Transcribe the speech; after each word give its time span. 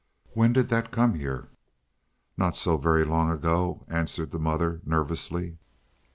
"When 0.33 0.51
did 0.51 0.69
that 0.69 0.89
come 0.89 1.13
here?" 1.13 1.49
"Not 2.35 2.57
so 2.57 2.75
very 2.77 3.05
long 3.05 3.29
ago," 3.29 3.85
answered 3.87 4.31
the 4.31 4.39
mother, 4.39 4.81
nervously. 4.83 5.59